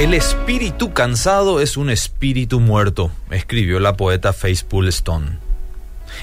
[0.00, 5.36] El espíritu cansado es un espíritu muerto, escribió la poeta Faith Stone.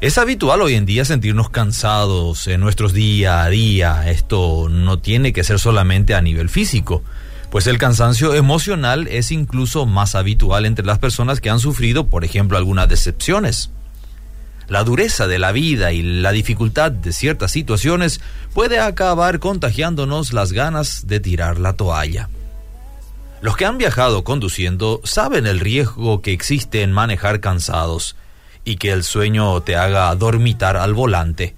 [0.00, 4.08] Es habitual hoy en día sentirnos cansados en nuestros día a día.
[4.08, 7.02] Esto no tiene que ser solamente a nivel físico,
[7.50, 12.24] pues el cansancio emocional es incluso más habitual entre las personas que han sufrido, por
[12.24, 13.70] ejemplo, algunas decepciones.
[14.68, 18.20] La dureza de la vida y la dificultad de ciertas situaciones
[18.52, 22.28] puede acabar contagiándonos las ganas de tirar la toalla.
[23.44, 28.16] Los que han viajado conduciendo saben el riesgo que existe en manejar cansados
[28.64, 31.54] y que el sueño te haga dormitar al volante.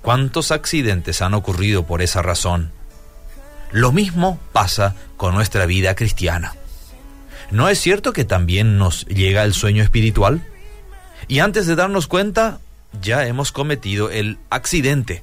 [0.00, 2.72] ¿Cuántos accidentes han ocurrido por esa razón?
[3.70, 6.54] Lo mismo pasa con nuestra vida cristiana.
[7.50, 10.48] ¿No es cierto que también nos llega el sueño espiritual?
[11.28, 12.60] Y antes de darnos cuenta,
[13.02, 15.22] ya hemos cometido el accidente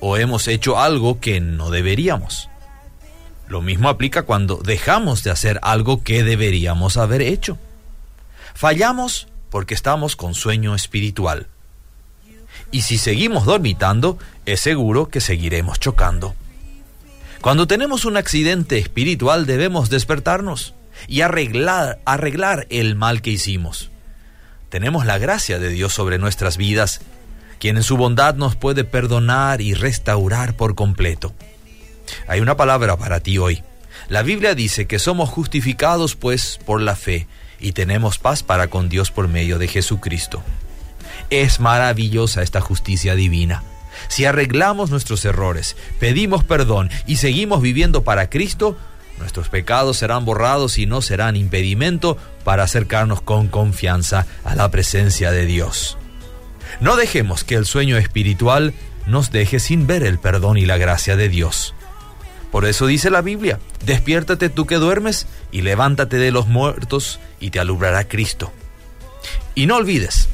[0.00, 2.50] o hemos hecho algo que no deberíamos.
[3.50, 7.58] Lo mismo aplica cuando dejamos de hacer algo que deberíamos haber hecho.
[8.54, 11.48] Fallamos porque estamos con sueño espiritual.
[12.70, 16.36] Y si seguimos dormitando, es seguro que seguiremos chocando.
[17.40, 20.74] Cuando tenemos un accidente espiritual debemos despertarnos
[21.08, 21.98] y arreglar,
[22.70, 23.90] el mal que hicimos.
[24.68, 27.00] Tenemos la gracia de Dios sobre nuestras vidas,
[27.58, 31.34] quien en su bondad nos puede perdonar y restaurar por completo.
[32.26, 33.62] Hay una palabra para ti hoy.
[34.08, 37.26] La Biblia dice que somos justificados pues por la fe
[37.60, 40.42] y tenemos paz para con Dios por medio de Jesucristo.
[41.28, 43.62] Es maravillosa esta justicia divina.
[44.08, 48.76] Si arreglamos nuestros errores, pedimos perdón y seguimos viviendo para Cristo,
[49.18, 55.30] nuestros pecados serán borrados y no serán impedimento para acercarnos con confianza a la presencia
[55.30, 55.98] de Dios.
[56.80, 58.72] No dejemos que el sueño espiritual
[59.06, 61.74] nos deje sin ver el perdón y la gracia de Dios.
[62.50, 67.50] Por eso dice la Biblia, despiértate tú que duermes y levántate de los muertos y
[67.50, 68.52] te alumbrará Cristo.
[69.54, 70.28] Y no olvides,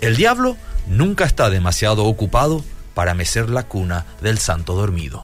[0.00, 0.56] el diablo
[0.86, 5.16] nunca está demasiado ocupado para mecer la cuna del santo dormido.